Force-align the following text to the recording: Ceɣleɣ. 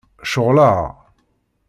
Ceɣleɣ. 0.31 0.77